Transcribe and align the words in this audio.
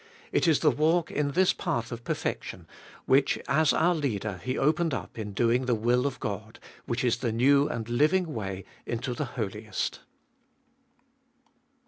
It 0.31 0.47
is 0.47 0.61
the 0.61 0.71
walk 0.71 1.11
in 1.11 1.33
this 1.33 1.53
path 1.53 1.91
of 1.91 2.03
perfection, 2.03 2.65
which 3.05 3.37
as 3.47 3.71
our 3.71 3.93
Leader 3.93 4.41
He 4.43 4.57
opened 4.57 4.95
up 4.95 5.19
in 5.19 5.31
doing 5.33 5.67
the 5.67 5.75
will 5.75 6.07
of 6.07 6.19
God, 6.19 6.57
which 6.87 7.03
is 7.03 7.17
the 7.17 7.31
new 7.31 7.67
and 7.69 7.87
living 7.87 8.33
way 8.33 8.65
into 8.87 9.13
the 9.13 9.25
Holiest. 9.37 9.99